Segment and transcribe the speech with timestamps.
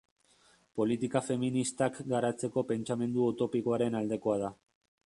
[0.79, 4.53] Politika feministak garatzeko pentsamendu utopikoaren aldekoa da.